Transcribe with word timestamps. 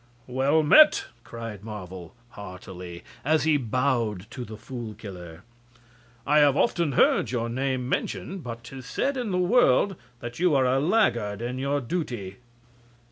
"Well 0.25 0.63
met!" 0.63 1.05
cried 1.23 1.63
Marvel, 1.63 2.15
heartily, 2.29 3.03
as 3.23 3.43
he 3.43 3.57
bowed 3.57 4.25
to 4.31 4.43
the 4.43 4.57
Fool 4.57 4.95
Killer. 4.95 5.43
"I 6.25 6.39
have 6.39 6.57
often 6.57 6.93
heard 6.93 7.29
your 7.29 7.49
name 7.49 7.87
mentioned, 7.87 8.43
but 8.43 8.63
'tis 8.63 8.87
said 8.87 9.15
in 9.15 9.29
the 9.29 9.37
world 9.37 9.95
that 10.19 10.39
you 10.39 10.55
are 10.55 10.65
a 10.65 10.79
laggard 10.79 11.39
in 11.39 11.59
your 11.59 11.81
duty." 11.81 12.37